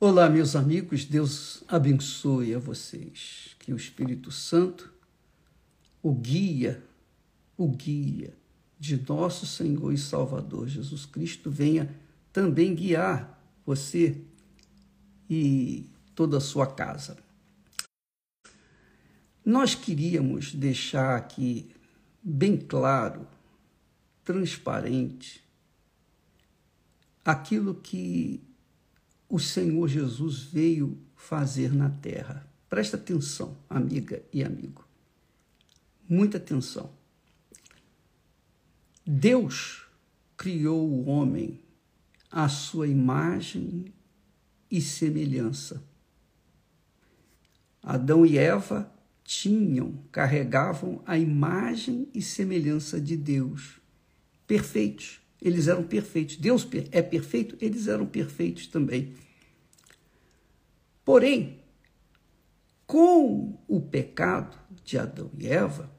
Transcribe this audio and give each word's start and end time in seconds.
Olá, 0.00 0.28
meus 0.28 0.56
amigos, 0.56 1.04
Deus 1.04 1.62
abençoe 1.68 2.52
a 2.52 2.58
vocês. 2.58 3.54
Que 3.60 3.72
o 3.72 3.76
Espírito 3.76 4.30
Santo, 4.32 4.92
o 6.02 6.12
guia, 6.12 6.84
o 7.56 7.68
guia 7.68 8.36
de 8.78 9.00
nosso 9.08 9.46
Senhor 9.46 9.92
e 9.92 9.96
Salvador 9.96 10.66
Jesus 10.66 11.06
Cristo, 11.06 11.48
venha 11.48 11.94
também 12.32 12.74
guiar 12.74 13.40
você 13.64 14.20
e 15.30 15.88
toda 16.12 16.38
a 16.38 16.40
sua 16.40 16.66
casa. 16.66 17.16
Nós 19.44 19.76
queríamos 19.76 20.52
deixar 20.52 21.16
aqui 21.16 21.70
bem 22.20 22.56
claro, 22.56 23.28
transparente, 24.24 25.42
aquilo 27.24 27.76
que 27.76 28.42
o 29.34 29.38
Senhor 29.40 29.88
Jesus 29.88 30.44
veio 30.44 30.96
fazer 31.16 31.74
na 31.74 31.90
terra. 31.90 32.48
Presta 32.70 32.96
atenção, 32.96 33.56
amiga 33.68 34.22
e 34.32 34.44
amigo. 34.44 34.86
Muita 36.08 36.36
atenção. 36.36 36.92
Deus 39.04 39.88
criou 40.36 40.88
o 40.88 41.06
homem 41.06 41.60
à 42.30 42.48
sua 42.48 42.86
imagem 42.86 43.86
e 44.70 44.80
semelhança. 44.80 45.82
Adão 47.82 48.24
e 48.24 48.38
Eva 48.38 48.88
tinham, 49.24 49.98
carregavam 50.12 51.02
a 51.04 51.18
imagem 51.18 52.08
e 52.14 52.22
semelhança 52.22 53.00
de 53.00 53.16
Deus. 53.16 53.80
Perfeitos. 54.46 55.20
Eles 55.42 55.66
eram 55.66 55.82
perfeitos. 55.82 56.36
Deus 56.36 56.64
é 56.92 57.02
perfeito, 57.02 57.56
eles 57.60 57.88
eram 57.88 58.06
perfeitos 58.06 58.68
também. 58.68 59.23
Porém, 61.04 61.60
com 62.86 63.58
o 63.68 63.80
pecado 63.80 64.56
de 64.82 64.98
Adão 64.98 65.30
e 65.38 65.46
Eva, 65.46 65.90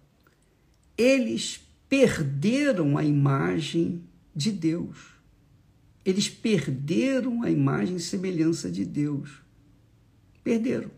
eles 0.98 1.60
perderam 1.88 2.98
a 2.98 3.04
imagem 3.04 4.04
de 4.36 4.52
Deus. 4.52 5.14
Eles 6.04 6.30
perderam 6.30 7.44
a 7.44 7.50
imagem 7.50 7.98
e 7.98 8.00
semelhança 8.00 8.70
de 8.70 8.86
Deus. 8.86 9.42
Perderam. 10.44 10.92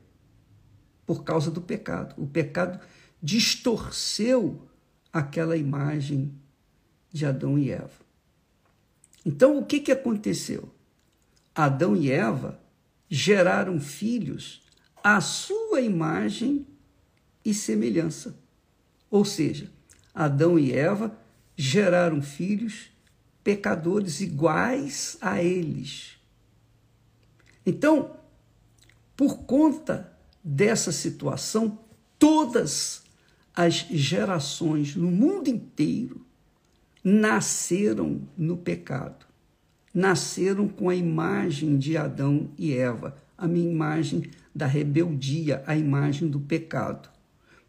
Por 1.06 1.24
causa 1.24 1.50
do 1.50 1.62
pecado. 1.62 2.22
O 2.22 2.28
pecado 2.28 2.80
distorceu 3.22 4.68
aquela 5.12 5.56
imagem 5.56 6.34
de 7.12 7.26
Adão 7.26 7.58
e 7.58 7.72
Eva. 7.72 8.06
Então, 9.26 9.58
o 9.58 9.66
que, 9.66 9.80
que 9.80 9.92
aconteceu? 9.92 10.70
Adão 11.56 11.96
e 11.96 12.12
Eva 12.12 12.60
geraram 13.10 13.80
filhos 13.80 14.64
à 15.04 15.22
sua 15.22 15.82
imagem 15.82 16.66
e 17.44 17.54
semelhança. 17.54 18.38
Ou 19.10 19.24
seja, 19.24 19.72
Adão 20.14 20.60
e 20.60 20.74
Eva 20.74 21.18
geraram 21.56 22.22
filhos 22.22 22.90
pecadores 23.44 24.20
iguais 24.20 25.18
a 25.22 25.42
eles. 25.42 26.18
Então, 27.66 28.18
por 29.16 29.40
conta 29.40 30.14
dessa 30.44 30.92
situação, 30.92 31.80
todas 32.20 33.04
as 33.56 33.74
gerações 33.74 34.96
no 34.96 35.10
mundo 35.10 35.50
inteiro 35.50 36.26
nasceram 37.04 38.28
no 38.38 38.58
pecado 38.58 39.27
nasceram 39.94 40.68
com 40.68 40.90
a 40.90 40.96
imagem 40.96 41.78
de 41.78 41.98
Adão 41.98 42.50
e 42.58 42.74
Eva, 42.74 43.16
a 43.38 43.48
minha 43.48 43.70
imagem 43.70 44.30
da 44.54 44.66
rebeldia, 44.66 45.64
a 45.68 45.76
imagem 45.76 46.28
do 46.28 46.40
pecado. 46.40 47.10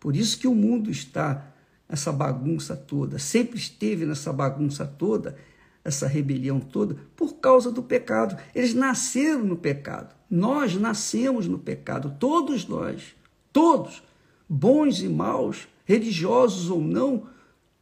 Por 0.01 0.17
isso 0.17 0.39
que 0.39 0.47
o 0.47 0.55
mundo 0.55 0.91
está 0.91 1.53
essa 1.89 2.13
bagunça 2.13 2.77
toda, 2.77 3.19
sempre 3.19 3.59
esteve 3.59 4.05
nessa 4.05 4.33
bagunça 4.33 4.87
toda, 4.87 5.37
essa 5.85 6.07
rebelião 6.07 6.61
toda, 6.61 6.97
por 7.17 7.37
causa 7.37 7.71
do 7.73 7.83
pecado. 7.83 8.37
Eles 8.55 8.75
nasceram 8.75 9.45
no 9.45 9.57
pecado. 9.57 10.15
Nós 10.31 10.75
nascemos 10.77 11.49
no 11.49 11.59
pecado, 11.59 12.15
todos 12.19 12.67
nós, 12.67 13.15
todos, 13.53 14.03
bons 14.47 15.01
e 15.01 15.09
maus, 15.09 15.67
religiosos 15.87 16.71
ou 16.71 16.83
não, 16.83 17.27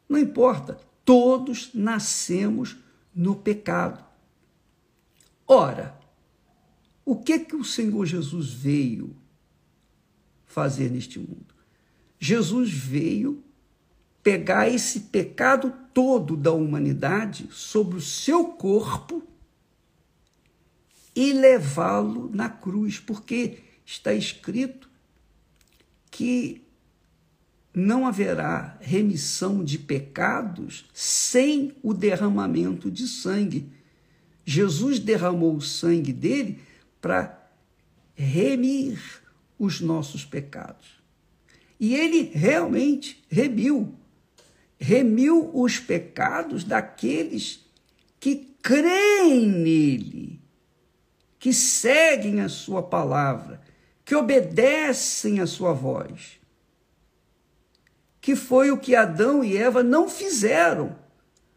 não 0.08 0.18
importa, 0.18 0.78
todos 1.04 1.70
nascemos 1.74 2.76
no 3.12 3.34
pecado. 3.34 4.05
Ora, 5.46 5.98
o 7.04 7.16
que 7.16 7.38
que 7.38 7.54
o 7.54 7.64
Senhor 7.64 8.04
Jesus 8.04 8.52
veio 8.52 9.16
fazer 10.44 10.90
neste 10.90 11.18
mundo? 11.18 11.54
Jesus 12.18 12.72
veio 12.72 13.44
pegar 14.22 14.68
esse 14.68 15.00
pecado 15.00 15.72
todo 15.94 16.36
da 16.36 16.52
humanidade 16.52 17.48
sobre 17.52 17.98
o 17.98 18.00
seu 18.00 18.46
corpo 18.46 19.22
e 21.14 21.32
levá-lo 21.32 22.28
na 22.34 22.48
cruz, 22.48 22.98
porque 22.98 23.60
está 23.84 24.12
escrito 24.12 24.90
que 26.10 26.66
não 27.72 28.06
haverá 28.06 28.76
remissão 28.80 29.62
de 29.62 29.78
pecados 29.78 30.86
sem 30.92 31.76
o 31.82 31.94
derramamento 31.94 32.90
de 32.90 33.06
sangue. 33.06 33.70
Jesus 34.48 35.00
derramou 35.00 35.56
o 35.56 35.60
sangue 35.60 36.12
dele 36.12 36.60
para 37.00 37.50
remir 38.14 38.96
os 39.58 39.80
nossos 39.80 40.24
pecados. 40.24 41.02
E 41.80 41.96
ele 41.96 42.30
realmente 42.32 43.24
remiu. 43.28 43.92
Remiu 44.78 45.50
os 45.52 45.80
pecados 45.80 46.62
daqueles 46.62 47.66
que 48.20 48.54
creem 48.62 49.48
nele, 49.48 50.40
que 51.40 51.52
seguem 51.52 52.40
a 52.40 52.48
sua 52.48 52.82
palavra, 52.82 53.60
que 54.04 54.14
obedecem 54.14 55.40
a 55.40 55.46
sua 55.46 55.72
voz. 55.72 56.38
Que 58.20 58.36
foi 58.36 58.70
o 58.70 58.78
que 58.78 58.94
Adão 58.94 59.42
e 59.42 59.56
Eva 59.56 59.82
não 59.82 60.08
fizeram 60.08 60.96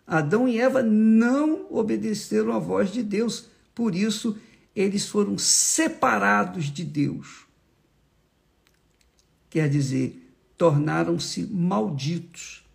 Adão 0.09 0.47
e 0.47 0.59
Eva 0.59 0.81
não 0.81 1.67
obedeceram 1.69 2.51
à 2.51 2.57
voz 2.57 2.91
de 2.91 3.03
Deus, 3.03 3.47
por 3.75 3.93
isso 3.93 4.35
eles 4.75 5.07
foram 5.07 5.37
separados 5.37 6.65
de 6.65 6.83
Deus. 6.83 7.45
Quer 9.51 9.69
dizer, 9.69 10.33
tornaram-se 10.57 11.45
malditos. 11.45 12.65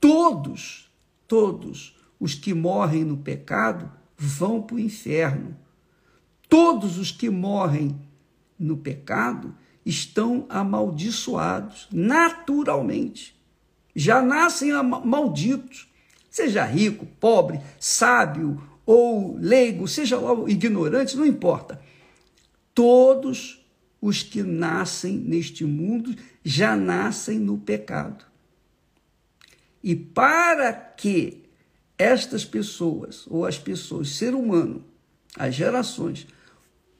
Todos, 0.00 0.88
todos 1.26 1.96
os 2.20 2.34
que 2.34 2.54
morrem 2.54 3.04
no 3.04 3.16
pecado 3.16 3.90
vão 4.16 4.62
para 4.62 4.76
o 4.76 4.80
inferno. 4.80 5.56
Todos 6.48 6.98
os 6.98 7.10
que 7.10 7.28
morrem 7.28 7.98
no 8.56 8.76
pecado 8.76 9.56
estão 9.84 10.46
amaldiçoados, 10.48 11.88
naturalmente. 11.90 13.36
Já 13.92 14.22
nascem 14.22 14.70
malditos 15.04 15.87
Seja 16.38 16.64
rico, 16.64 17.04
pobre, 17.18 17.60
sábio 17.80 18.62
ou 18.86 19.36
leigo, 19.38 19.88
seja 19.88 20.16
lá 20.20 20.48
ignorante, 20.48 21.16
não 21.16 21.26
importa. 21.26 21.82
Todos 22.72 23.60
os 24.00 24.22
que 24.22 24.44
nascem 24.44 25.18
neste 25.18 25.64
mundo 25.64 26.14
já 26.44 26.76
nascem 26.76 27.40
no 27.40 27.58
pecado. 27.58 28.24
E 29.82 29.96
para 29.96 30.72
que 30.72 31.42
estas 31.98 32.44
pessoas, 32.44 33.26
ou 33.26 33.44
as 33.44 33.58
pessoas, 33.58 34.10
ser 34.10 34.32
humano, 34.32 34.84
as 35.36 35.56
gerações, 35.56 36.24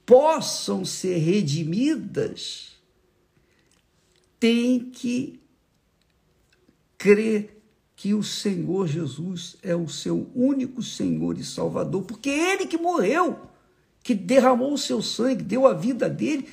possam 0.05 0.83
ser 0.83 1.17
redimidas, 1.17 2.75
tem 4.37 4.81
que 4.81 5.39
crer 6.97 7.58
que 7.99 8.13
o 8.13 8.23
Senhor 8.23 8.87
Jesus 8.87 9.57
é 9.61 9.75
o 9.75 9.89
seu 9.89 10.31
único 10.33 10.81
Senhor 10.81 11.37
e 11.37 11.43
Salvador, 11.43 12.03
porque 12.03 12.29
é 12.29 12.53
ele 12.53 12.65
que 12.65 12.77
morreu, 12.77 13.37
que 14.01 14.15
derramou 14.15 14.73
o 14.73 14.77
seu 14.77 15.01
sangue, 15.01 15.43
deu 15.43 15.67
a 15.67 15.73
vida 15.73 16.09
dele 16.09 16.47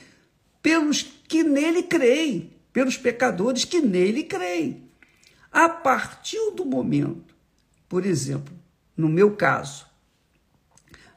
pelos 0.60 1.02
que 1.02 1.44
nele 1.44 1.84
creem, 1.84 2.50
pelos 2.72 2.96
pecadores 2.96 3.64
que 3.64 3.80
nele 3.80 4.24
creem. 4.24 4.88
A 5.52 5.68
partir 5.68 6.50
do 6.56 6.64
momento, 6.64 7.32
por 7.88 8.04
exemplo, 8.04 8.52
no 8.96 9.08
meu 9.08 9.36
caso, 9.36 9.86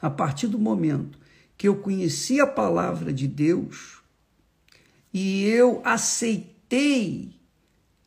a 0.00 0.08
partir 0.08 0.46
do 0.46 0.60
momento 0.60 1.18
que 1.58 1.66
eu 1.66 1.74
conheci 1.74 2.40
a 2.40 2.46
palavra 2.46 3.12
de 3.12 3.26
Deus 3.26 4.00
e 5.12 5.44
eu 5.46 5.82
aceitei, 5.84 7.34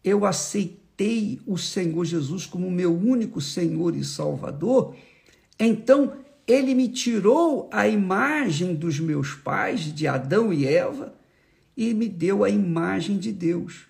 eu 0.01 0.25
aceitei 0.25 0.82
aceitei 0.93 1.41
o 1.45 1.57
Senhor 1.57 2.05
Jesus 2.05 2.45
como 2.45 2.69
meu 2.69 2.95
único 2.95 3.41
Senhor 3.41 3.95
e 3.95 4.03
Salvador, 4.03 4.95
então 5.59 6.17
ele 6.45 6.75
me 6.75 6.87
tirou 6.87 7.69
a 7.71 7.87
imagem 7.87 8.75
dos 8.75 8.99
meus 8.99 9.33
pais, 9.33 9.93
de 9.93 10.07
Adão 10.07 10.53
e 10.53 10.65
Eva, 10.65 11.13
e 11.75 11.93
me 11.93 12.07
deu 12.07 12.43
a 12.43 12.49
imagem 12.49 13.17
de 13.17 13.31
Deus. 13.31 13.87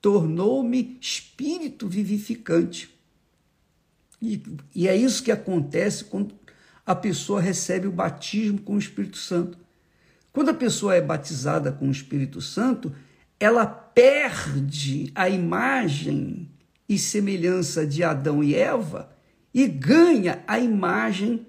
Tornou-me 0.00 0.98
espírito 1.00 1.88
vivificante. 1.88 2.94
E, 4.20 4.42
e 4.74 4.88
é 4.88 4.96
isso 4.96 5.22
que 5.22 5.32
acontece 5.32 6.04
quando 6.04 6.34
a 6.84 6.94
pessoa 6.94 7.40
recebe 7.40 7.86
o 7.86 7.92
batismo 7.92 8.60
com 8.60 8.74
o 8.74 8.78
Espírito 8.78 9.16
Santo. 9.16 9.56
Quando 10.32 10.50
a 10.50 10.54
pessoa 10.54 10.94
é 10.94 11.00
batizada 11.00 11.72
com 11.72 11.88
o 11.88 11.92
Espírito 11.92 12.40
Santo, 12.42 12.94
ela 13.38 13.83
perde 13.94 15.12
a 15.14 15.28
imagem 15.28 16.50
e 16.88 16.98
semelhança 16.98 17.86
de 17.86 18.02
Adão 18.02 18.42
e 18.42 18.54
Eva 18.54 19.14
e 19.52 19.66
ganha 19.68 20.42
a 20.46 20.58
imagem 20.58 21.46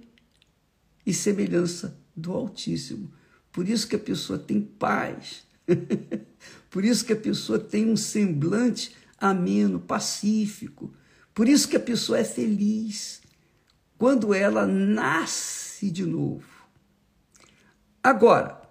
e 1.06 1.14
semelhança 1.14 1.98
do 2.16 2.32
Altíssimo. 2.32 3.12
Por 3.52 3.68
isso 3.68 3.88
que 3.88 3.96
a 3.96 4.00
pessoa 4.00 4.38
tem 4.38 4.62
paz. 4.62 5.44
Por 6.70 6.84
isso 6.84 7.06
que 7.06 7.14
a 7.14 7.18
pessoa 7.18 7.58
tem 7.58 7.90
um 7.90 7.98
semblante 7.98 8.96
ameno, 9.18 9.80
pacífico. 9.80 10.94
Por 11.34 11.48
isso 11.48 11.68
que 11.68 11.78
a 11.78 11.80
pessoa 11.80 12.20
é 12.20 12.24
feliz 12.24 13.22
quando 13.98 14.34
ela 14.34 14.68
nasce 14.68 15.90
de 15.90 16.06
novo. 16.06 16.46
Agora, 18.04 18.62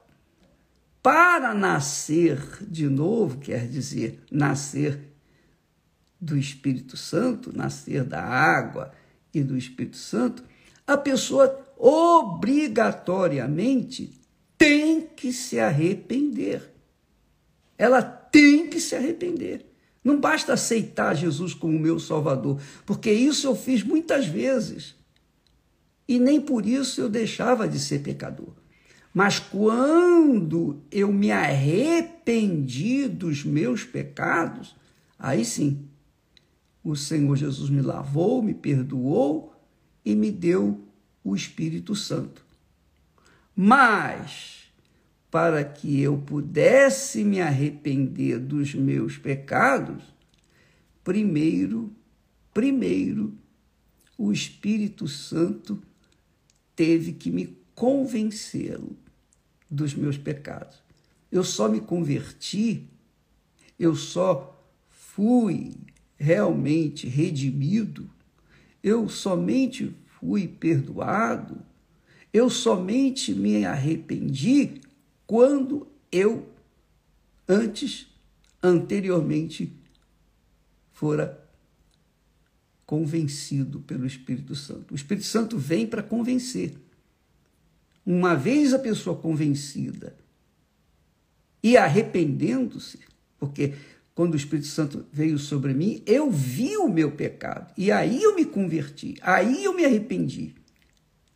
para 1.04 1.52
nascer 1.52 2.40
de 2.62 2.88
novo, 2.88 3.38
quer 3.38 3.68
dizer, 3.68 4.22
nascer 4.32 5.12
do 6.18 6.34
Espírito 6.34 6.96
Santo, 6.96 7.54
nascer 7.54 8.04
da 8.04 8.24
água 8.24 8.90
e 9.34 9.42
do 9.42 9.54
Espírito 9.54 9.98
Santo, 9.98 10.42
a 10.86 10.96
pessoa 10.96 11.62
obrigatoriamente 11.76 14.18
tem 14.56 15.02
que 15.02 15.30
se 15.30 15.60
arrepender. 15.60 16.72
Ela 17.76 18.00
tem 18.00 18.70
que 18.70 18.80
se 18.80 18.96
arrepender. 18.96 19.66
Não 20.02 20.18
basta 20.18 20.54
aceitar 20.54 21.14
Jesus 21.14 21.52
como 21.52 21.78
meu 21.78 22.00
Salvador, 22.00 22.58
porque 22.86 23.12
isso 23.12 23.46
eu 23.46 23.54
fiz 23.54 23.82
muitas 23.82 24.26
vezes. 24.26 24.94
E 26.08 26.18
nem 26.18 26.40
por 26.40 26.64
isso 26.64 27.02
eu 27.02 27.10
deixava 27.10 27.68
de 27.68 27.78
ser 27.78 27.98
pecador. 27.98 28.63
Mas 29.14 29.38
quando 29.38 30.82
eu 30.90 31.12
me 31.12 31.30
arrependi 31.30 33.06
dos 33.06 33.44
meus 33.44 33.84
pecados, 33.84 34.74
aí 35.16 35.44
sim, 35.44 35.88
o 36.82 36.96
Senhor 36.96 37.36
Jesus 37.36 37.70
me 37.70 37.80
lavou, 37.80 38.42
me 38.42 38.52
perdoou 38.52 39.54
e 40.04 40.16
me 40.16 40.32
deu 40.32 40.84
o 41.22 41.36
Espírito 41.36 41.94
Santo. 41.94 42.44
Mas, 43.54 44.64
para 45.30 45.64
que 45.64 46.00
eu 46.00 46.18
pudesse 46.18 47.22
me 47.22 47.40
arrepender 47.40 48.40
dos 48.40 48.74
meus 48.74 49.16
pecados, 49.16 50.02
primeiro, 51.04 51.94
primeiro, 52.52 53.32
o 54.18 54.32
Espírito 54.32 55.06
Santo 55.06 55.80
teve 56.74 57.12
que 57.12 57.30
me 57.30 57.56
convencê-lo 57.76 59.03
dos 59.70 59.94
meus 59.94 60.16
pecados. 60.16 60.82
Eu 61.30 61.42
só 61.42 61.68
me 61.68 61.80
converti, 61.80 62.88
eu 63.78 63.94
só 63.94 64.62
fui 64.88 65.74
realmente 66.16 67.08
redimido, 67.08 68.08
eu 68.82 69.08
somente 69.08 69.94
fui 70.18 70.46
perdoado, 70.46 71.60
eu 72.32 72.48
somente 72.50 73.34
me 73.34 73.64
arrependi 73.64 74.80
quando 75.26 75.86
eu 76.10 76.48
antes, 77.48 78.06
anteriormente, 78.62 79.72
fora 80.92 81.44
convencido 82.86 83.80
pelo 83.80 84.06
Espírito 84.06 84.54
Santo. 84.54 84.92
O 84.92 84.94
Espírito 84.94 85.26
Santo 85.26 85.58
vem 85.58 85.86
para 85.86 86.02
convencer. 86.02 86.74
Uma 88.06 88.34
vez 88.34 88.74
a 88.74 88.78
pessoa 88.78 89.16
convencida 89.16 90.16
e 91.62 91.76
arrependendo-se, 91.76 93.00
porque 93.38 93.74
quando 94.14 94.34
o 94.34 94.36
Espírito 94.36 94.68
Santo 94.68 95.06
veio 95.12 95.38
sobre 95.38 95.72
mim, 95.74 96.02
eu 96.06 96.30
vi 96.30 96.76
o 96.76 96.88
meu 96.88 97.12
pecado 97.12 97.72
e 97.76 97.90
aí 97.90 98.22
eu 98.22 98.34
me 98.34 98.44
converti, 98.44 99.16
aí 99.22 99.64
eu 99.64 99.74
me 99.74 99.84
arrependi. 99.84 100.54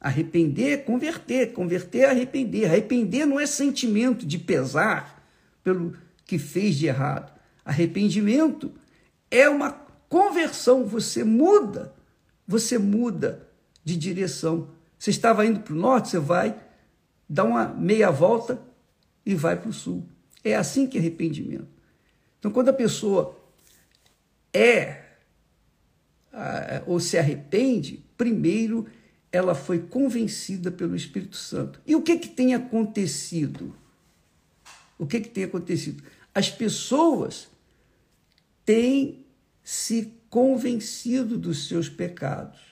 Arrepender 0.00 0.72
é 0.72 0.76
converter, 0.76 1.52
converter 1.52 2.02
é 2.02 2.10
arrepender. 2.10 2.66
Arrepender 2.66 3.26
não 3.26 3.40
é 3.40 3.46
sentimento 3.46 4.24
de 4.24 4.38
pesar 4.38 5.26
pelo 5.64 5.96
que 6.24 6.38
fez 6.38 6.76
de 6.76 6.86
errado. 6.86 7.32
Arrependimento 7.64 8.72
é 9.30 9.48
uma 9.48 9.72
conversão, 10.08 10.84
você 10.84 11.24
muda, 11.24 11.92
você 12.46 12.78
muda 12.78 13.48
de 13.84 13.96
direção. 13.96 14.70
Você 14.98 15.10
estava 15.10 15.46
indo 15.46 15.60
para 15.60 15.72
o 15.72 15.76
norte, 15.76 16.08
você 16.08 16.18
vai, 16.18 16.58
dá 17.28 17.44
uma 17.44 17.68
meia 17.68 18.10
volta 18.10 18.60
e 19.24 19.34
vai 19.34 19.56
para 19.56 19.70
o 19.70 19.72
sul. 19.72 20.06
É 20.42 20.56
assim 20.56 20.86
que 20.86 20.96
é 20.98 21.00
arrependimento. 21.00 21.68
Então, 22.38 22.50
quando 22.50 22.68
a 22.68 22.72
pessoa 22.72 23.38
é 24.52 25.04
ou 26.86 27.00
se 27.00 27.18
arrepende, 27.18 28.04
primeiro 28.16 28.86
ela 29.30 29.54
foi 29.54 29.80
convencida 29.80 30.70
pelo 30.70 30.96
Espírito 30.96 31.36
Santo. 31.36 31.80
E 31.86 31.94
o 31.94 32.02
que, 32.02 32.16
que 32.16 32.28
tem 32.28 32.54
acontecido? 32.54 33.74
O 34.98 35.06
que, 35.06 35.20
que 35.20 35.28
tem 35.28 35.44
acontecido? 35.44 36.02
As 36.34 36.50
pessoas 36.50 37.48
têm 38.64 39.24
se 39.62 40.12
convencido 40.30 41.36
dos 41.36 41.68
seus 41.68 41.88
pecados 41.88 42.67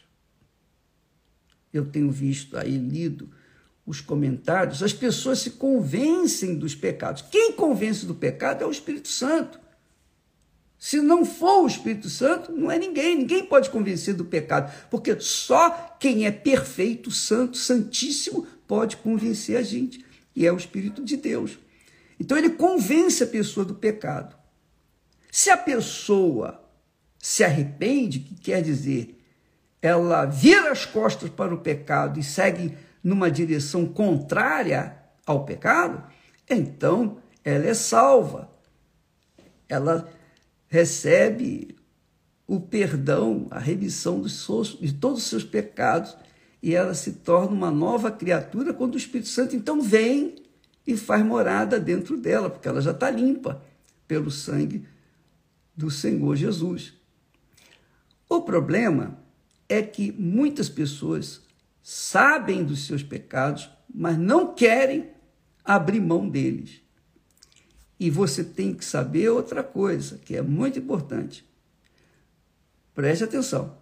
eu 1.77 1.87
tenho 1.87 2.11
visto 2.11 2.57
aí, 2.57 2.77
lido 2.77 3.31
os 3.87 4.01
comentários, 4.01 4.83
as 4.83 4.93
pessoas 4.93 5.39
se 5.39 5.51
convencem 5.51 6.57
dos 6.57 6.75
pecados. 6.75 7.23
Quem 7.31 7.53
convence 7.53 8.05
do 8.05 8.15
pecado 8.15 8.65
é 8.65 8.67
o 8.67 8.71
Espírito 8.71 9.09
Santo. 9.09 9.61
Se 10.79 11.01
não 11.01 11.25
for 11.25 11.63
o 11.63 11.67
Espírito 11.67 12.09
Santo, 12.11 12.53
não 12.53 12.71
é 12.71 12.79
ninguém. 12.79 13.17
Ninguém 13.17 13.47
pode 13.47 13.71
convencer 13.71 14.15
do 14.15 14.25
pecado, 14.25 14.73
porque 14.91 15.19
só 15.21 15.97
quem 16.01 16.27
é 16.27 16.33
perfeito, 16.33 17.11
santo, 17.11 17.57
santíssimo, 17.57 18.47
pode 18.67 18.97
convencer 18.97 19.57
a 19.57 19.63
gente, 19.63 20.05
e 20.35 20.45
é 20.45 20.53
o 20.53 20.57
Espírito 20.57 21.03
de 21.03 21.17
Deus. 21.17 21.59
Então 22.19 22.37
ele 22.37 22.51
convence 22.51 23.23
a 23.23 23.27
pessoa 23.27 23.65
do 23.65 23.75
pecado. 23.75 24.37
Se 25.31 25.49
a 25.49 25.57
pessoa 25.57 26.63
se 27.19 27.45
arrepende, 27.45 28.21
que 28.21 28.35
quer 28.35 28.63
dizer 28.63 29.16
ela 29.87 30.25
vira 30.25 30.73
as 30.73 30.85
costas 30.85 31.31
para 31.31 31.55
o 31.55 31.61
pecado 31.61 32.19
e 32.19 32.23
segue 32.23 32.77
numa 33.03 33.31
direção 33.31 33.87
contrária 33.87 34.97
ao 35.25 35.45
pecado, 35.45 36.03
então 36.51 37.19
ela 37.45 37.67
é 37.67 37.75
salva. 37.75 38.51
Ela 39.69 40.09
recebe 40.67 41.77
o 42.49 42.59
perdão, 42.59 43.47
a 43.49 43.61
remissão 43.61 44.23
de 44.23 44.93
todos 44.93 45.19
os 45.19 45.29
seus 45.29 45.45
pecados 45.45 46.17
e 46.61 46.75
ela 46.75 46.95
se 46.95 47.13
torna 47.13 47.55
uma 47.55 47.71
nova 47.71 48.11
criatura 48.11 48.75
quando 48.75 48.95
o 48.95 48.99
Espírito 48.99 49.29
Santo 49.29 49.55
então 49.55 49.81
vem 49.81 50.35
e 50.85 50.97
faz 50.97 51.25
morada 51.25 51.79
dentro 51.79 52.17
dela, 52.17 52.51
porque 52.51 52.67
ela 52.67 52.81
já 52.81 52.91
está 52.91 53.09
limpa 53.09 53.63
pelo 54.09 54.33
sangue 54.33 54.85
do 55.77 55.91
Senhor 55.93 56.35
Jesus. 56.35 56.93
O 58.29 58.41
problema 58.43 59.26
é 59.69 59.83
que 59.83 60.13
muitas 60.13 60.69
pessoas 60.69 61.43
sabem 61.83 62.65
dos 62.65 62.87
seus 62.87 63.03
pecados, 63.03 63.71
mas 63.93 64.19
não 64.19 64.55
querem 64.55 65.11
abrir 65.65 66.01
mão 66.01 66.29
deles. 66.29 66.81
E 67.99 68.11
você 68.11 68.45
tem 68.45 68.75
que 68.75 68.85
saber 68.85 69.31
outra 69.31 69.63
coisa, 69.63 70.19
que 70.19 70.37
é 70.37 70.43
muito 70.43 70.79
importante. 70.79 71.45
Preste 72.95 73.25
atenção. 73.25 73.79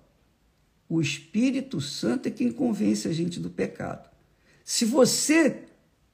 O 0.89 1.01
Espírito 1.01 1.81
Santo 1.81 2.29
é 2.29 2.31
quem 2.31 2.53
convence 2.53 3.09
a 3.09 3.13
gente 3.13 3.41
do 3.41 3.51
pecado. 3.51 4.09
Se 4.65 4.85
você, 4.85 5.65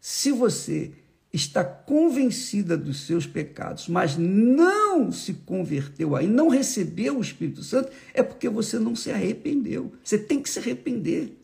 se 0.01 0.33
você 0.33 0.93
está 1.33 1.63
convencida 1.65 2.77
dos 2.77 3.07
seus 3.07 3.27
pecados, 3.27 3.89
mas 3.89 4.17
não 4.17 5.13
se 5.13 5.35
converteu 5.35 6.17
aí, 6.17 6.27
não 6.27 6.49
recebeu 6.49 7.19
o 7.19 7.21
Espírito 7.21 7.63
Santo, 7.63 7.91
é 8.13 8.23
porque 8.23 8.49
você 8.49 8.79
não 8.79 8.97
se 8.97 9.11
arrependeu. 9.11 9.93
Você 10.03 10.19
tem 10.19 10.43
que 10.43 10.51
se 10.51 10.59
arrepender. 10.59 11.37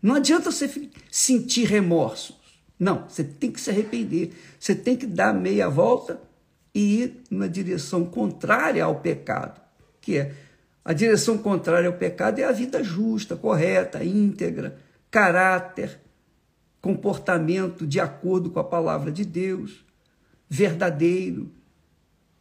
Não 0.00 0.14
adianta 0.14 0.50
você 0.50 0.90
sentir 1.10 1.64
remorsos. 1.64 2.36
Não, 2.78 3.06
você 3.08 3.22
tem 3.22 3.50
que 3.50 3.60
se 3.60 3.70
arrepender. 3.70 4.32
Você 4.58 4.74
tem 4.74 4.96
que 4.96 5.06
dar 5.06 5.32
meia 5.34 5.68
volta 5.68 6.20
e 6.74 7.02
ir 7.02 7.22
na 7.30 7.46
direção 7.46 8.04
contrária 8.04 8.84
ao 8.84 9.00
pecado, 9.00 9.60
que 10.00 10.16
é 10.16 10.34
a 10.84 10.92
direção 10.92 11.38
contrária 11.38 11.88
ao 11.88 11.96
pecado 11.96 12.40
é 12.40 12.44
a 12.44 12.52
vida 12.52 12.84
justa, 12.84 13.36
correta, 13.36 14.04
íntegra, 14.04 14.76
caráter, 15.10 15.98
comportamento 16.84 17.86
de 17.86 17.98
acordo 17.98 18.50
com 18.50 18.60
a 18.60 18.64
palavra 18.64 19.10
de 19.10 19.24
Deus, 19.24 19.82
verdadeiro, 20.50 21.50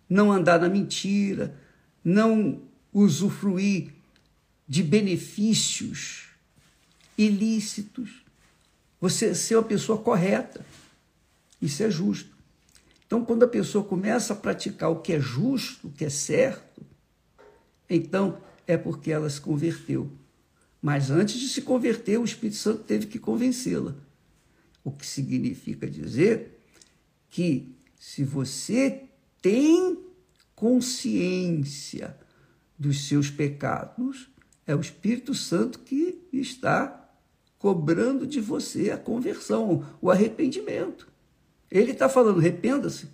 não 0.10 0.34
andar 0.34 0.60
na 0.60 0.68
mentira, 0.68 1.58
não 2.04 2.62
usufruir 2.92 3.94
de 4.68 4.84
benefícios 4.84 6.26
ilícitos, 7.18 8.26
você 9.00 9.34
ser 9.34 9.56
uma 9.56 9.64
pessoa 9.64 9.98
correta. 9.98 10.66
Isso 11.62 11.82
é 11.82 11.90
justo. 11.90 12.36
Então, 13.08 13.24
quando 13.24 13.44
a 13.44 13.48
pessoa 13.48 13.86
começa 13.86 14.34
a 14.34 14.36
praticar 14.36 14.92
o 14.92 15.00
que 15.00 15.14
é 15.14 15.22
justo, 15.22 15.88
o 15.88 15.92
que 15.92 16.04
é 16.04 16.10
certo, 16.10 16.86
então 17.90 18.38
é 18.68 18.76
porque 18.76 19.10
ela 19.10 19.30
se 19.30 19.40
converteu. 19.40 20.12
Mas 20.82 21.10
antes 21.10 21.40
de 21.40 21.48
se 21.48 21.62
converter, 21.62 22.20
o 22.20 22.26
Espírito 22.26 22.58
Santo 22.58 22.84
teve 22.84 23.06
que 23.06 23.18
convencê-la. 23.18 23.96
O 24.84 24.92
que 24.92 25.06
significa 25.06 25.90
dizer 25.90 26.60
que 27.30 27.76
se 27.98 28.24
você 28.24 29.04
tem 29.42 29.98
consciência 30.56 32.18
dos 32.78 33.08
seus 33.08 33.30
pecados, 33.30 34.30
é 34.66 34.76
o 34.76 34.82
Espírito 34.82 35.34
Santo 35.34 35.80
que 35.80 36.20
está 36.32 37.04
cobrando 37.58 38.28
de 38.28 38.42
você 38.42 38.92
a 38.92 38.98
conversão, 38.98 39.86
o 40.02 40.12
arrependimento. 40.12 41.08
Ele 41.72 41.92
está 41.92 42.10
falando, 42.10 42.40
arrependa-se. 42.40 43.08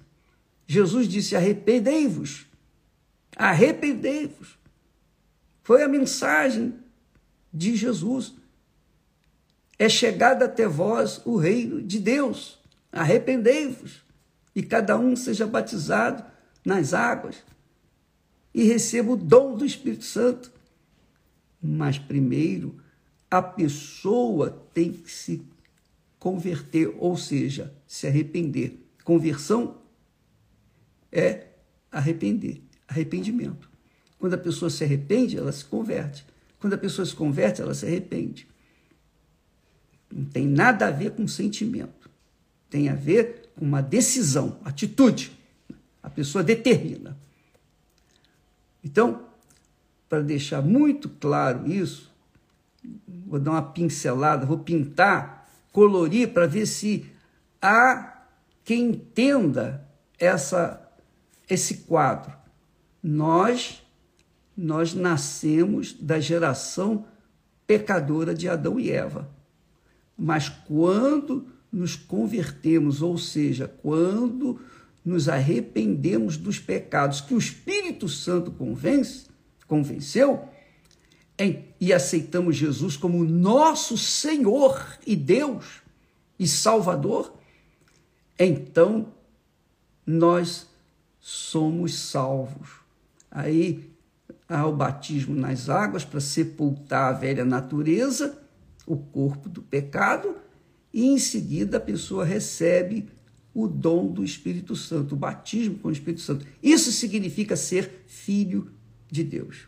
Jesus 0.68 1.08
disse: 1.08 1.36
arrependei-vos. 1.36 2.48
Arrependei-vos. 3.36 4.58
Foi 5.64 5.84
a 5.84 5.88
mensagem 5.88 6.74
de 7.54 7.76
Jesus. 7.76 8.36
É 9.80 9.88
chegado 9.88 10.44
até 10.44 10.68
vós 10.68 11.22
o 11.26 11.38
reino 11.38 11.82
de 11.82 12.00
Deus. 12.00 12.60
Arrependei-vos 12.92 14.04
e 14.54 14.62
cada 14.62 14.98
um 14.98 15.16
seja 15.16 15.48
batizado 15.48 16.24
nas 16.66 16.94
águas 16.94 17.38
e 18.54 18.64
receba 18.64 19.14
o 19.14 19.16
dom 19.16 19.56
do 19.56 19.66
Espírito 19.66 20.04
Santo. 20.04 20.52
Mas 21.62 21.98
primeiro, 21.98 22.78
a 23.32 23.42
pessoa 23.42 24.68
tem 24.74 24.92
que 24.92 25.10
se 25.10 25.46
converter, 26.18 26.94
ou 26.98 27.16
seja, 27.16 27.74
se 27.88 28.06
arrepender. 28.06 28.86
Conversão 29.06 29.78
é 31.10 31.48
arrepender, 31.90 32.62
arrependimento. 32.86 33.70
Quando 34.18 34.34
a 34.34 34.38
pessoa 34.38 34.70
se 34.70 34.84
arrepende, 34.84 35.38
ela 35.38 35.52
se 35.52 35.64
converte. 35.64 36.26
Quando 36.60 36.74
a 36.74 36.78
pessoa 36.78 37.06
se 37.06 37.16
converte, 37.16 37.62
ela 37.62 37.74
se 37.74 37.86
arrepende. 37.86 38.46
Não 40.12 40.26
tem 40.26 40.48
nada 40.48 40.88
a 40.88 40.92
ver 40.92 41.12
com 41.12 41.28
sentimento. 41.28 42.10
Tem 42.70 42.90
a 42.90 42.96
ver 42.96 43.52
com 43.56 43.66
uma 43.66 43.82
decisão, 43.82 44.60
atitude. 44.64 45.32
A 46.02 46.10
pessoa 46.10 46.44
determina. 46.44 47.18
Então, 48.84 49.26
para 50.08 50.22
deixar 50.22 50.62
muito 50.62 51.10
claro 51.10 51.70
isso, 51.72 52.12
vou 53.08 53.40
dar 53.40 53.52
uma 53.52 53.62
pincelada, 53.62 54.46
vou 54.46 54.60
pintar, 54.60 55.50
colorir 55.72 56.34
para 56.34 56.48
ver 56.48 56.66
se 56.66 57.06
há 57.62 58.24
quem 58.64 58.90
entenda 58.90 59.88
essa, 60.18 60.82
esse 61.50 61.80
quadro. 61.80 62.34
Nós, 63.02 63.84
nós 64.56 64.94
nascemos 64.94 65.94
da 65.94 66.20
geração 66.20 67.06
pecadora 67.68 68.34
de 68.34 68.50
Adão 68.50 68.80
e 68.80 68.90
Eva. 68.90 69.30
Mas 70.20 70.50
quando 70.50 71.48
nos 71.72 71.96
convertemos, 71.96 73.02
ou 73.02 73.18
seja, 73.18 73.68
quando 73.82 74.60
nos 75.06 75.30
arrependemos 75.30 76.36
dos 76.36 76.60
pecados 76.60 77.22
que 77.22 77.34
o 77.34 77.38
Espírito 77.38 78.10
Santo 78.10 78.52
convence, 78.52 79.28
convenceu, 79.66 80.50
e 81.80 81.94
aceitamos 81.94 82.58
Jesus 82.58 82.98
como 82.98 83.24
nosso 83.24 83.98
Senhor 83.98 85.00
e 85.08 85.16
Deus 85.16 85.82
e 86.38 86.46
Salvador, 86.46 87.34
então 88.38 89.08
nós 90.06 90.68
somos 91.20 91.98
salvos. 91.98 92.70
Aí 93.32 93.90
há 94.50 94.66
o 94.66 94.76
batismo 94.76 95.34
nas 95.34 95.70
águas 95.70 96.04
para 96.04 96.20
sepultar 96.20 97.14
a 97.14 97.18
velha 97.18 97.46
natureza, 97.46 98.38
o 98.90 98.98
corpo 98.98 99.48
do 99.48 99.62
pecado, 99.62 100.36
e 100.92 101.06
em 101.06 101.20
seguida 101.20 101.78
a 101.78 101.80
pessoa 101.80 102.26
recebe 102.26 103.08
o 103.54 103.68
dom 103.68 104.08
do 104.08 104.26
Espírito 104.26 104.76
Santo, 104.76 105.14
o 105.14 105.18
batismo 105.18 105.78
com 105.78 105.90
o 105.90 105.92
Espírito 105.92 106.22
Santo. 106.22 106.46
Isso 106.62 106.92
significa 106.92 107.56
ser 107.56 108.04
filho 108.08 108.72
de 109.08 109.24
Deus. 109.24 109.68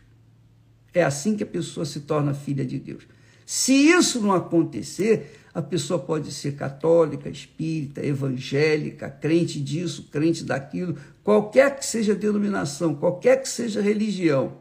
É 0.92 1.04
assim 1.04 1.36
que 1.36 1.44
a 1.44 1.46
pessoa 1.46 1.86
se 1.86 2.00
torna 2.00 2.34
filha 2.34 2.64
de 2.64 2.80
Deus. 2.80 3.06
Se 3.46 3.72
isso 3.72 4.20
não 4.20 4.32
acontecer, 4.32 5.38
a 5.54 5.62
pessoa 5.62 6.00
pode 6.00 6.32
ser 6.32 6.56
católica, 6.56 7.28
espírita, 7.28 8.04
evangélica, 8.04 9.08
crente 9.08 9.60
disso, 9.60 10.08
crente 10.10 10.42
daquilo, 10.42 10.96
qualquer 11.22 11.78
que 11.78 11.86
seja 11.86 12.12
a 12.12 12.16
denominação, 12.16 12.94
qualquer 12.94 13.40
que 13.40 13.48
seja 13.48 13.78
a 13.78 13.82
religião, 13.82 14.56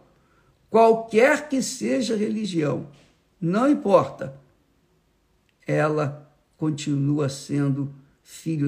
qualquer 0.70 1.50
que 1.50 1.63
seja 1.63 2.13
a 2.13 2.18
religião, 2.18 2.88
não 3.39 3.68
importa, 3.68 4.39
ela 5.72 6.32
continua 6.58 7.30
sendo 7.30 7.94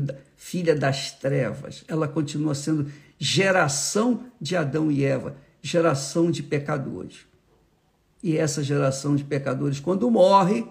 da, 0.01 0.15
filha 0.35 0.75
das 0.75 1.11
trevas, 1.11 1.83
ela 1.87 2.07
continua 2.07 2.53
sendo 2.53 2.91
geração 3.17 4.25
de 4.41 4.55
Adão 4.55 4.91
e 4.91 5.03
Eva, 5.03 5.35
geração 5.61 6.29
de 6.29 6.43
pecadores. 6.43 7.25
E 8.21 8.37
essa 8.37 8.63
geração 8.63 9.15
de 9.15 9.23
pecadores, 9.23 9.79
quando 9.79 10.09
morre, 10.09 10.65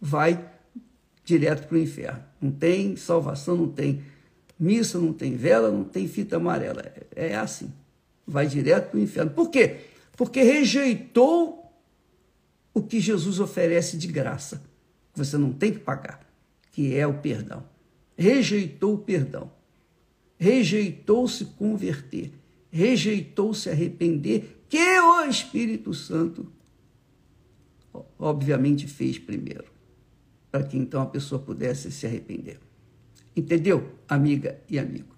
vai 0.00 0.50
direto 1.24 1.66
para 1.66 1.76
o 1.76 1.80
inferno. 1.80 2.22
Não 2.40 2.50
tem 2.50 2.96
salvação, 2.96 3.56
não 3.56 3.68
tem 3.68 4.02
missa, 4.58 4.98
não 4.98 5.12
tem 5.12 5.36
vela, 5.36 5.70
não 5.70 5.84
tem 5.84 6.08
fita 6.08 6.36
amarela. 6.36 6.84
É 7.14 7.36
assim. 7.36 7.72
Vai 8.26 8.46
direto 8.46 8.90
para 8.90 8.98
o 8.98 9.02
inferno. 9.02 9.30
Por 9.30 9.50
quê? 9.50 9.80
Porque 10.16 10.42
rejeitou 10.42 11.72
o 12.74 12.82
que 12.82 13.00
Jesus 13.00 13.40
oferece 13.40 13.96
de 13.96 14.06
graça. 14.06 14.62
Você 15.14 15.36
não 15.36 15.52
tem 15.52 15.72
que 15.72 15.78
pagar, 15.78 16.26
que 16.70 16.94
é 16.94 17.06
o 17.06 17.14
perdão. 17.14 17.64
Rejeitou 18.16 18.94
o 18.94 18.98
perdão. 18.98 19.50
Rejeitou 20.38 21.28
se 21.28 21.44
converter. 21.44 22.32
Rejeitou 22.70 23.52
se 23.52 23.68
arrepender 23.68 24.64
que 24.68 25.00
o 25.00 25.24
Espírito 25.24 25.92
Santo, 25.92 26.50
obviamente, 28.18 28.86
fez 28.86 29.18
primeiro, 29.18 29.66
para 30.50 30.64
que 30.64 30.78
então 30.78 31.02
a 31.02 31.06
pessoa 31.06 31.40
pudesse 31.40 31.92
se 31.92 32.06
arrepender. 32.06 32.58
Entendeu, 33.36 33.92
amiga 34.08 34.58
e 34.68 34.78
amigo? 34.78 35.14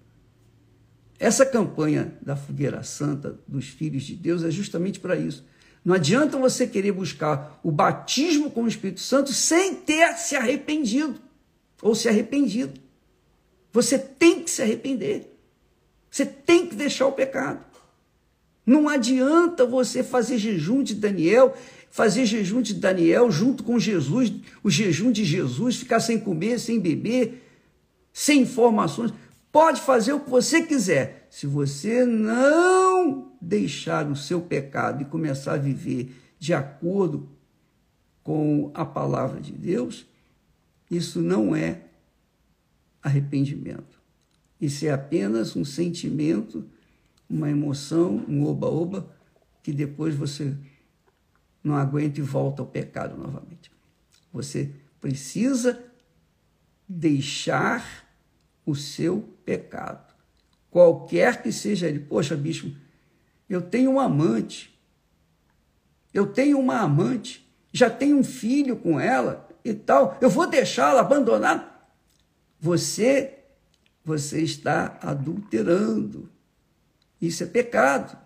Essa 1.17 1.45
campanha 1.45 2.17
da 2.21 2.35
fogueira 2.35 2.83
santa 2.83 3.39
dos 3.47 3.69
filhos 3.69 4.03
de 4.03 4.15
Deus 4.15 4.43
é 4.43 4.51
justamente 4.51 4.99
para 4.99 5.15
isso. 5.15 5.45
Não 5.85 5.93
adianta 5.93 6.35
você 6.39 6.65
querer 6.65 6.91
buscar 6.91 7.59
o 7.63 7.71
batismo 7.71 8.49
com 8.49 8.63
o 8.63 8.67
Espírito 8.67 9.01
Santo 9.01 9.31
sem 9.31 9.75
ter 9.75 10.17
se 10.17 10.35
arrependido 10.35 11.21
ou 11.79 11.93
se 11.93 12.09
arrependido. 12.09 12.81
Você 13.71 13.99
tem 13.99 14.41
que 14.41 14.49
se 14.49 14.63
arrepender. 14.63 15.31
Você 16.09 16.25
tem 16.25 16.65
que 16.65 16.75
deixar 16.75 17.05
o 17.05 17.11
pecado. 17.11 17.63
Não 18.65 18.89
adianta 18.89 19.63
você 19.63 20.01
fazer 20.01 20.39
jejum 20.39 20.81
de 20.81 20.95
Daniel, 20.95 21.55
fazer 21.91 22.25
jejum 22.25 22.63
de 22.63 22.73
Daniel 22.73 23.29
junto 23.29 23.63
com 23.63 23.77
Jesus, 23.77 24.33
o 24.63 24.71
jejum 24.71 25.11
de 25.11 25.23
Jesus, 25.23 25.75
ficar 25.75 25.99
sem 25.99 26.19
comer, 26.19 26.59
sem 26.59 26.79
beber, 26.79 27.47
sem 28.11 28.41
informações. 28.41 29.13
Pode 29.51 29.81
fazer 29.81 30.13
o 30.13 30.19
que 30.19 30.31
você 30.31 30.63
quiser. 30.63 31.24
Se 31.35 31.45
você 31.45 32.05
não 32.05 33.33
deixar 33.41 34.09
o 34.09 34.15
seu 34.15 34.41
pecado 34.41 35.01
e 35.01 35.05
começar 35.05 35.55
a 35.55 35.57
viver 35.57 36.15
de 36.39 36.53
acordo 36.53 37.27
com 38.23 38.71
a 38.73 38.85
palavra 38.85 39.41
de 39.41 39.51
Deus, 39.51 40.07
isso 40.89 41.21
não 41.21 41.53
é 41.53 41.81
arrependimento. 43.03 44.01
Isso 44.61 44.85
é 44.85 44.91
apenas 44.91 45.57
um 45.57 45.65
sentimento 45.65 46.65
uma 47.29 47.49
emoção, 47.49 48.23
um 48.29 48.45
oba-oba, 48.45 49.13
que 49.61 49.73
depois 49.73 50.15
você 50.15 50.55
não 51.61 51.75
aguenta 51.75 52.17
e 52.17 52.23
volta 52.23 52.61
ao 52.61 52.65
pecado 52.65 53.17
novamente. 53.17 53.69
Você 54.31 54.71
precisa 55.01 55.83
deixar 56.87 58.07
o 58.65 58.73
seu 58.73 59.21
pecado, 59.43 60.14
qualquer 60.75 61.41
que 61.41 61.53
seja 61.53 61.87
ele. 61.87 61.99
Poxa, 61.99 62.35
bicho, 62.35 62.75
eu 63.49 63.61
tenho 63.61 63.91
um 63.91 63.97
amante, 63.97 64.77
eu 66.13 66.27
tenho 66.27 66.59
uma 66.59 66.81
amante, 66.81 67.49
já 67.71 67.89
tenho 67.89 68.17
um 68.17 68.23
filho 68.25 68.75
com 68.75 68.99
ela, 68.99 69.47
e 69.63 69.73
tal, 69.73 70.17
eu 70.19 70.29
vou 70.29 70.45
deixá-la 70.45 70.99
abandonada. 70.99 71.65
Você, 72.59 73.39
você 74.03 74.41
está 74.41 74.99
adulterando. 75.01 76.29
Isso 77.21 77.43
é 77.43 77.47
pecado. 77.47 78.17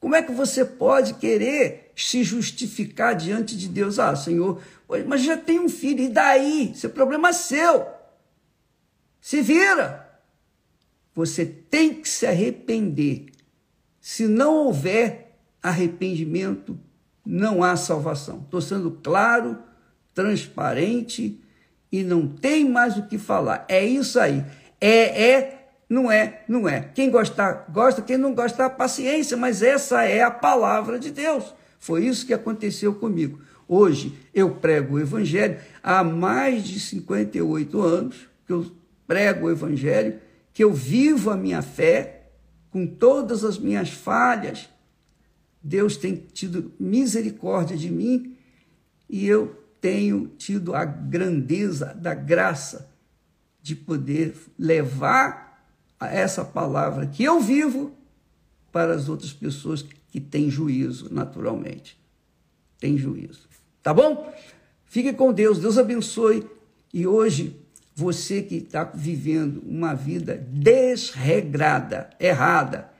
Como 0.00 0.16
é 0.16 0.22
que 0.22 0.32
você 0.32 0.64
pode 0.64 1.14
querer 1.14 1.92
se 1.94 2.24
justificar 2.24 3.14
diante 3.14 3.56
de 3.56 3.68
Deus? 3.68 4.00
Ah, 4.00 4.16
Senhor, 4.16 4.60
mas 5.06 5.22
já 5.22 5.36
tem 5.36 5.60
um 5.60 5.68
filho, 5.68 6.02
e 6.02 6.08
daí? 6.08 6.72
Isso 6.72 6.86
é 6.86 6.88
problema 6.88 7.32
seu. 7.32 7.86
Se 9.20 9.40
vira. 9.40 10.11
Você 11.14 11.44
tem 11.44 11.94
que 11.94 12.08
se 12.08 12.26
arrepender. 12.26 13.26
Se 14.00 14.26
não 14.26 14.66
houver 14.66 15.38
arrependimento, 15.62 16.78
não 17.24 17.62
há 17.62 17.76
salvação. 17.76 18.40
Estou 18.44 18.60
sendo 18.60 18.90
claro, 19.02 19.58
transparente 20.14 21.40
e 21.90 22.02
não 22.02 22.26
tem 22.26 22.68
mais 22.68 22.96
o 22.96 23.06
que 23.06 23.18
falar. 23.18 23.64
É 23.68 23.84
isso 23.84 24.18
aí. 24.18 24.44
É, 24.80 25.30
é, 25.30 25.68
não 25.88 26.10
é, 26.10 26.42
não 26.48 26.68
é. 26.68 26.80
Quem 26.94 27.10
gostar, 27.10 27.66
gosta, 27.70 28.02
quem 28.02 28.16
não 28.16 28.34
gostar, 28.34 28.70
paciência, 28.70 29.36
mas 29.36 29.62
essa 29.62 30.02
é 30.04 30.22
a 30.22 30.30
palavra 30.30 30.98
de 30.98 31.10
Deus. 31.10 31.54
Foi 31.78 32.06
isso 32.06 32.26
que 32.26 32.34
aconteceu 32.34 32.94
comigo. 32.94 33.40
Hoje 33.68 34.18
eu 34.34 34.50
prego 34.50 34.96
o 34.96 35.00
evangelho 35.00 35.58
há 35.82 36.02
mais 36.02 36.64
de 36.64 36.80
58 36.80 37.80
anos 37.80 38.28
que 38.46 38.52
eu 38.52 38.66
prego 39.06 39.46
o 39.46 39.50
evangelho, 39.50 40.18
que 40.52 40.62
eu 40.62 40.72
vivo 40.72 41.30
a 41.30 41.36
minha 41.36 41.62
fé 41.62 42.30
com 42.70 42.86
todas 42.86 43.44
as 43.44 43.58
minhas 43.58 43.90
falhas. 43.90 44.68
Deus 45.62 45.96
tem 45.96 46.16
tido 46.16 46.72
misericórdia 46.78 47.76
de 47.76 47.90
mim 47.90 48.36
e 49.08 49.26
eu 49.26 49.62
tenho 49.80 50.28
tido 50.38 50.74
a 50.74 50.84
grandeza 50.84 51.94
da 51.94 52.14
graça 52.14 52.90
de 53.60 53.76
poder 53.76 54.34
levar 54.58 55.64
essa 56.00 56.44
palavra 56.44 57.06
que 57.06 57.22
eu 57.22 57.40
vivo 57.40 57.92
para 58.72 58.94
as 58.94 59.08
outras 59.08 59.32
pessoas 59.32 59.84
que 60.10 60.20
têm 60.20 60.50
juízo, 60.50 61.12
naturalmente. 61.12 62.00
Tem 62.80 62.96
juízo. 62.96 63.48
Tá 63.82 63.94
bom? 63.94 64.32
Fique 64.84 65.12
com 65.12 65.32
Deus, 65.32 65.58
Deus 65.58 65.78
abençoe. 65.78 66.46
E 66.92 67.06
hoje, 67.06 67.61
você 67.94 68.42
que 68.42 68.56
está 68.56 68.84
vivendo 68.84 69.62
uma 69.66 69.94
vida 69.94 70.36
desregrada, 70.36 72.10
errada, 72.18 72.90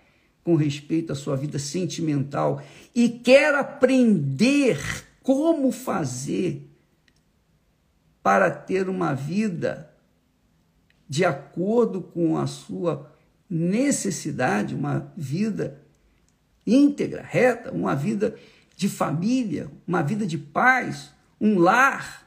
com 0.44 0.54
respeito 0.54 1.12
à 1.12 1.14
sua 1.14 1.36
vida 1.36 1.58
sentimental 1.58 2.62
e 2.94 3.08
quer 3.08 3.54
aprender 3.54 4.78
como 5.22 5.70
fazer 5.70 6.68
para 8.22 8.50
ter 8.50 8.88
uma 8.88 9.14
vida 9.14 9.90
de 11.08 11.24
acordo 11.24 12.00
com 12.02 12.36
a 12.36 12.46
sua 12.46 13.12
necessidade, 13.48 14.74
uma 14.74 15.12
vida 15.16 15.82
íntegra, 16.66 17.22
reta, 17.22 17.70
uma 17.70 17.94
vida 17.94 18.36
de 18.74 18.88
família, 18.88 19.70
uma 19.86 20.02
vida 20.02 20.26
de 20.26 20.38
paz, 20.38 21.10
um 21.40 21.58
lar. 21.58 22.26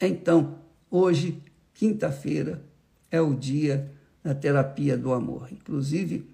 Então, 0.00 0.60
hoje, 0.90 1.42
quinta-feira, 1.80 2.62
é 3.10 3.22
o 3.22 3.32
dia 3.32 3.90
da 4.22 4.34
terapia 4.34 4.98
do 4.98 5.14
amor. 5.14 5.48
Inclusive, 5.50 6.28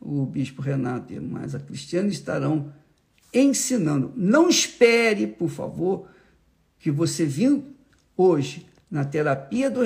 o 0.00 0.24
bispo 0.24 0.62
Renato 0.62 1.12
e 1.12 1.18
mais 1.18 1.56
a 1.56 1.58
Cristiana 1.58 2.08
estarão 2.08 2.72
ensinando. 3.34 4.12
Não 4.14 4.48
espere, 4.48 5.26
por 5.26 5.48
favor, 5.48 6.08
que 6.78 6.88
você 6.88 7.24
vindo 7.24 7.64
hoje 8.16 8.64
na 8.88 9.04
terapia 9.04 9.68
do, 9.68 9.80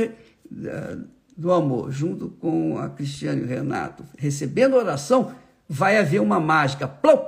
do 1.34 1.50
amor, 1.50 1.90
junto 1.90 2.28
com 2.32 2.76
a 2.76 2.90
Cristiane 2.90 3.40
e 3.40 3.44
o 3.44 3.48
Renato, 3.48 4.04
recebendo 4.18 4.76
oração, 4.76 5.34
vai 5.66 5.96
haver 5.96 6.20
uma 6.20 6.38
mágica. 6.38 6.86
Plum! 6.86 7.24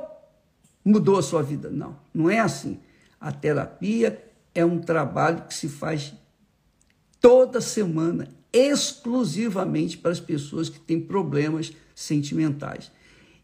Mudou 0.84 1.18
a 1.18 1.22
sua 1.22 1.42
vida. 1.42 1.70
Não, 1.70 1.96
não 2.12 2.28
é 2.28 2.38
assim. 2.38 2.78
A 3.18 3.32
terapia 3.32 4.22
é 4.54 4.62
um 4.62 4.78
trabalho 4.78 5.44
que 5.44 5.54
se 5.54 5.70
faz 5.70 6.12
toda 7.22 7.60
semana, 7.60 8.28
exclusivamente 8.52 9.96
para 9.96 10.10
as 10.10 10.20
pessoas 10.20 10.68
que 10.68 10.80
têm 10.80 11.00
problemas 11.00 11.72
sentimentais. 11.94 12.90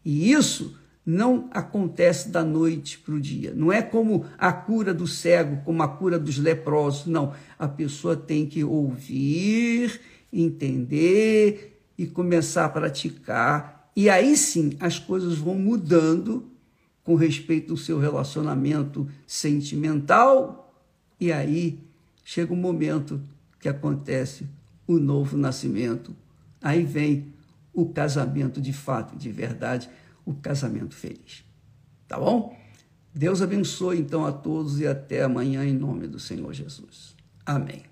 E 0.03 0.31
isso 0.31 0.77
não 1.05 1.49
acontece 1.51 2.29
da 2.29 2.43
noite 2.43 2.99
para 2.99 3.15
o 3.15 3.19
dia. 3.19 3.53
Não 3.55 3.71
é 3.71 3.81
como 3.81 4.25
a 4.37 4.51
cura 4.53 4.93
do 4.93 5.07
cego, 5.07 5.63
como 5.63 5.81
a 5.81 5.87
cura 5.87 6.19
dos 6.19 6.37
leprosos. 6.37 7.07
Não. 7.07 7.33
A 7.57 7.67
pessoa 7.67 8.15
tem 8.15 8.45
que 8.45 8.63
ouvir, 8.63 9.99
entender 10.31 11.81
e 11.97 12.05
começar 12.05 12.65
a 12.65 12.69
praticar. 12.69 13.89
E 13.95 14.09
aí 14.09 14.37
sim 14.37 14.73
as 14.79 14.99
coisas 14.99 15.37
vão 15.37 15.55
mudando 15.55 16.51
com 17.03 17.15
respeito 17.15 17.71
ao 17.71 17.77
seu 17.77 17.97
relacionamento 17.97 19.07
sentimental. 19.25 20.71
E 21.19 21.31
aí 21.31 21.79
chega 22.23 22.53
o 22.53 22.55
um 22.55 22.59
momento 22.59 23.19
que 23.59 23.69
acontece 23.69 24.47
o 24.87 24.97
novo 24.97 25.37
nascimento. 25.37 26.15
Aí 26.61 26.83
vem 26.83 27.33
o 27.73 27.89
casamento 27.89 28.59
de 28.59 28.73
fato, 28.73 29.15
de 29.15 29.31
verdade 29.31 29.89
o 30.25 30.33
casamento 30.33 30.95
feliz. 30.95 31.43
Tá 32.07 32.19
bom? 32.19 32.57
Deus 33.13 33.41
abençoe 33.41 33.99
então 33.99 34.25
a 34.25 34.31
todos 34.31 34.79
e 34.79 34.87
até 34.87 35.23
amanhã 35.23 35.65
em 35.65 35.73
nome 35.73 36.07
do 36.07 36.19
Senhor 36.19 36.53
Jesus. 36.53 37.15
Amém. 37.45 37.83